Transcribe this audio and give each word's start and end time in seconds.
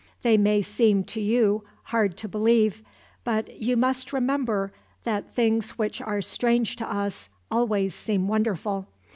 They 0.23 0.35
may 0.35 0.63
seem 0.63 1.03
to 1.03 1.21
you 1.21 1.63
hard 1.83 2.17
to 2.17 2.27
believe, 2.27 2.81
but 3.23 3.59
you 3.61 3.77
must 3.77 4.11
remember 4.11 4.73
that 5.03 5.35
things 5.35 5.77
which 5.77 6.01
are 6.01 6.23
strange 6.23 6.75
to 6.77 6.91
us 6.91 7.29
always 7.51 7.93
seem 7.93 8.27
wonderful. 8.27 8.87